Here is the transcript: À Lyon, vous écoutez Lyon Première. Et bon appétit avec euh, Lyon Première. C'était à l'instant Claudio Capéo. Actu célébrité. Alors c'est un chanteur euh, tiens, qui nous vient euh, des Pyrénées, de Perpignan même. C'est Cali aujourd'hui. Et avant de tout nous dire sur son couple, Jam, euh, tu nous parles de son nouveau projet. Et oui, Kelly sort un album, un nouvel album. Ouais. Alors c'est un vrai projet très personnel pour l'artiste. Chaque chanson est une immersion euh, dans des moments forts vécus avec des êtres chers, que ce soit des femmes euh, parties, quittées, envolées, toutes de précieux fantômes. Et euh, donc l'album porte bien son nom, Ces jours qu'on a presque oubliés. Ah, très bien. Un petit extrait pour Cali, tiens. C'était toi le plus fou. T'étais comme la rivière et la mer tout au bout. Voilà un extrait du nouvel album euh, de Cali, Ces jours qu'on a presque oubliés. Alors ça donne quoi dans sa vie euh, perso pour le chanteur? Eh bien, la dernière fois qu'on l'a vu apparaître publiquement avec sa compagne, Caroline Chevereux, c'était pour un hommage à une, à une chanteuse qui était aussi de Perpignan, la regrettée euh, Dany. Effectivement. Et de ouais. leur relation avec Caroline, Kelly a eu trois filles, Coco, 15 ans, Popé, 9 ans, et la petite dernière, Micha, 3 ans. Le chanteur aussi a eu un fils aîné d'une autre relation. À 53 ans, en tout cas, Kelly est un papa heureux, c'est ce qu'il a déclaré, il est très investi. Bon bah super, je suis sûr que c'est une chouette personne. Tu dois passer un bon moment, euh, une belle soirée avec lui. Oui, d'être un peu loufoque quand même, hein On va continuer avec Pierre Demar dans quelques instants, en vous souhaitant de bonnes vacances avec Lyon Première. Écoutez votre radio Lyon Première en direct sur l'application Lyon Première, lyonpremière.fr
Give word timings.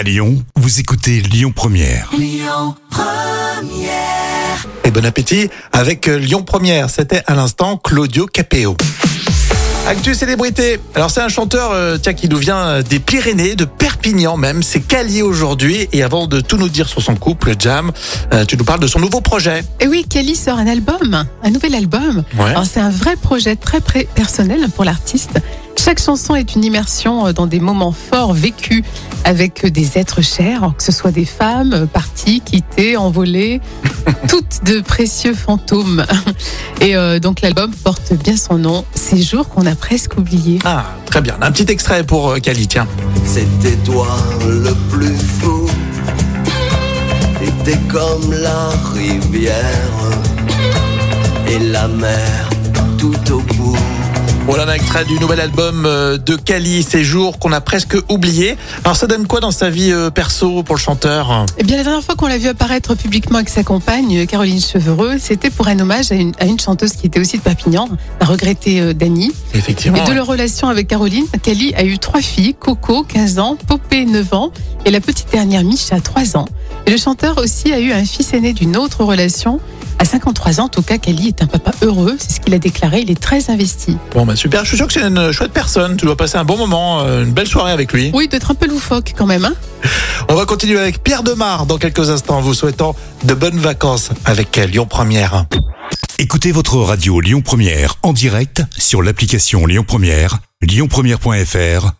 À 0.00 0.02
Lyon, 0.02 0.42
vous 0.56 0.80
écoutez 0.80 1.20
Lyon 1.20 1.52
Première. 1.54 2.10
Et 4.82 4.90
bon 4.90 5.04
appétit 5.04 5.50
avec 5.72 6.08
euh, 6.08 6.16
Lyon 6.16 6.42
Première. 6.42 6.88
C'était 6.88 7.20
à 7.26 7.34
l'instant 7.34 7.76
Claudio 7.76 8.24
Capéo. 8.24 8.78
Actu 9.86 10.14
célébrité. 10.14 10.80
Alors 10.94 11.10
c'est 11.10 11.20
un 11.20 11.28
chanteur 11.28 11.72
euh, 11.72 11.98
tiens, 11.98 12.14
qui 12.14 12.28
nous 12.28 12.38
vient 12.38 12.58
euh, 12.58 12.82
des 12.82 12.98
Pyrénées, 12.98 13.56
de 13.56 13.64
Perpignan 13.64 14.36
même. 14.36 14.62
C'est 14.62 14.80
Cali 14.80 15.20
aujourd'hui. 15.20 15.88
Et 15.92 16.02
avant 16.02 16.26
de 16.26 16.40
tout 16.40 16.56
nous 16.56 16.68
dire 16.68 16.88
sur 16.88 17.02
son 17.02 17.16
couple, 17.16 17.54
Jam, 17.58 17.90
euh, 18.32 18.44
tu 18.44 18.56
nous 18.56 18.64
parles 18.64 18.80
de 18.80 18.86
son 18.86 19.00
nouveau 19.00 19.20
projet. 19.20 19.64
Et 19.80 19.88
oui, 19.88 20.06
Kelly 20.08 20.36
sort 20.36 20.58
un 20.58 20.66
album, 20.66 21.26
un 21.42 21.50
nouvel 21.50 21.74
album. 21.74 22.24
Ouais. 22.38 22.50
Alors 22.50 22.64
c'est 22.64 22.80
un 22.80 22.90
vrai 22.90 23.16
projet 23.16 23.56
très 23.56 23.80
personnel 24.14 24.68
pour 24.74 24.84
l'artiste. 24.84 25.40
Chaque 25.82 25.98
chanson 25.98 26.34
est 26.34 26.54
une 26.54 26.62
immersion 26.62 27.26
euh, 27.26 27.32
dans 27.32 27.46
des 27.46 27.58
moments 27.58 27.92
forts 27.92 28.34
vécus 28.34 28.84
avec 29.24 29.64
des 29.64 29.96
êtres 29.96 30.20
chers, 30.20 30.74
que 30.76 30.82
ce 30.82 30.92
soit 30.92 31.10
des 31.10 31.24
femmes 31.24 31.72
euh, 31.72 31.86
parties, 31.86 32.42
quittées, 32.42 32.98
envolées, 32.98 33.62
toutes 34.28 34.62
de 34.64 34.80
précieux 34.80 35.32
fantômes. 35.32 36.04
Et 36.82 36.96
euh, 36.96 37.18
donc 37.18 37.40
l'album 37.40 37.70
porte 37.82 38.12
bien 38.12 38.36
son 38.36 38.58
nom, 38.58 38.84
Ces 38.94 39.22
jours 39.22 39.48
qu'on 39.48 39.64
a 39.64 39.74
presque 39.74 40.18
oubliés. 40.18 40.58
Ah, 40.66 40.84
très 41.06 41.22
bien. 41.22 41.38
Un 41.40 41.50
petit 41.50 41.72
extrait 41.72 42.04
pour 42.04 42.34
Cali, 42.42 42.68
tiens. 42.68 42.86
C'était 43.24 43.76
toi 43.76 44.06
le 44.46 44.74
plus 44.90 45.16
fou. 45.40 45.66
T'étais 47.38 47.78
comme 47.88 48.34
la 48.34 48.68
rivière 48.94 49.54
et 51.48 51.58
la 51.58 51.88
mer 51.88 52.50
tout 52.98 53.32
au 53.32 53.40
bout. 53.54 53.78
Voilà 54.50 54.64
un 54.64 54.74
extrait 54.74 55.04
du 55.04 55.16
nouvel 55.20 55.38
album 55.38 55.84
euh, 55.86 56.18
de 56.18 56.34
Cali, 56.34 56.82
Ces 56.82 57.04
jours 57.04 57.38
qu'on 57.38 57.52
a 57.52 57.60
presque 57.60 57.96
oubliés. 58.08 58.56
Alors 58.82 58.96
ça 58.96 59.06
donne 59.06 59.28
quoi 59.28 59.38
dans 59.38 59.52
sa 59.52 59.70
vie 59.70 59.92
euh, 59.92 60.10
perso 60.10 60.64
pour 60.64 60.74
le 60.74 60.80
chanteur? 60.80 61.46
Eh 61.56 61.62
bien, 61.62 61.76
la 61.76 61.84
dernière 61.84 62.02
fois 62.02 62.16
qu'on 62.16 62.26
l'a 62.26 62.36
vu 62.36 62.48
apparaître 62.48 62.96
publiquement 62.96 63.36
avec 63.36 63.48
sa 63.48 63.62
compagne, 63.62 64.26
Caroline 64.26 64.60
Chevereux, 64.60 65.18
c'était 65.20 65.50
pour 65.50 65.68
un 65.68 65.78
hommage 65.78 66.10
à 66.10 66.16
une, 66.16 66.32
à 66.40 66.46
une 66.46 66.58
chanteuse 66.58 66.94
qui 66.94 67.06
était 67.06 67.20
aussi 67.20 67.38
de 67.38 67.42
Perpignan, 67.42 67.88
la 68.20 68.26
regrettée 68.26 68.80
euh, 68.80 68.92
Dany. 68.92 69.30
Effectivement. 69.54 69.98
Et 69.98 70.00
de 70.00 70.08
ouais. 70.08 70.14
leur 70.16 70.26
relation 70.26 70.66
avec 70.66 70.88
Caroline, 70.88 71.26
Kelly 71.44 71.72
a 71.76 71.84
eu 71.84 72.00
trois 72.00 72.20
filles, 72.20 72.54
Coco, 72.54 73.04
15 73.04 73.38
ans, 73.38 73.56
Popé, 73.68 74.04
9 74.04 74.34
ans, 74.34 74.50
et 74.84 74.90
la 74.90 75.00
petite 75.00 75.30
dernière, 75.30 75.62
Micha, 75.62 76.00
3 76.00 76.36
ans. 76.36 76.46
Le 76.90 76.96
chanteur 76.96 77.38
aussi 77.38 77.72
a 77.72 77.78
eu 77.78 77.92
un 77.92 78.04
fils 78.04 78.32
aîné 78.32 78.52
d'une 78.52 78.76
autre 78.76 79.04
relation. 79.04 79.60
À 80.00 80.04
53 80.04 80.58
ans, 80.58 80.64
en 80.64 80.68
tout 80.68 80.82
cas, 80.82 80.98
Kelly 80.98 81.28
est 81.28 81.40
un 81.40 81.46
papa 81.46 81.70
heureux, 81.82 82.16
c'est 82.18 82.32
ce 82.32 82.40
qu'il 82.40 82.52
a 82.52 82.58
déclaré, 82.58 83.02
il 83.02 83.12
est 83.12 83.20
très 83.20 83.48
investi. 83.48 83.96
Bon 84.12 84.26
bah 84.26 84.34
super, 84.34 84.64
je 84.64 84.70
suis 84.70 84.76
sûr 84.76 84.88
que 84.88 84.94
c'est 84.94 85.04
une 85.04 85.30
chouette 85.30 85.52
personne. 85.52 85.96
Tu 85.96 86.04
dois 86.04 86.16
passer 86.16 86.36
un 86.36 86.44
bon 86.44 86.56
moment, 86.56 87.02
euh, 87.02 87.22
une 87.22 87.30
belle 87.30 87.46
soirée 87.46 87.70
avec 87.70 87.92
lui. 87.92 88.10
Oui, 88.12 88.26
d'être 88.26 88.50
un 88.50 88.56
peu 88.56 88.66
loufoque 88.66 89.14
quand 89.16 89.26
même, 89.26 89.44
hein 89.44 89.54
On 90.28 90.34
va 90.34 90.46
continuer 90.46 90.80
avec 90.80 91.04
Pierre 91.04 91.22
Demar 91.22 91.64
dans 91.64 91.78
quelques 91.78 92.10
instants, 92.10 92.38
en 92.38 92.40
vous 92.40 92.54
souhaitant 92.54 92.96
de 93.22 93.34
bonnes 93.34 93.60
vacances 93.60 94.10
avec 94.24 94.56
Lyon 94.56 94.86
Première. 94.86 95.44
Écoutez 96.18 96.50
votre 96.50 96.76
radio 96.78 97.20
Lyon 97.20 97.40
Première 97.40 97.98
en 98.02 98.12
direct 98.12 98.64
sur 98.76 99.00
l'application 99.00 99.64
Lyon 99.64 99.84
Première, 99.86 100.38
lyonpremière.fr 100.60 101.99